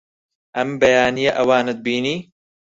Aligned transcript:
ئەم 0.55 0.69
بەیانییە 0.81 1.31
ئەوانت 1.37 1.77
بینی؟ 1.85 2.17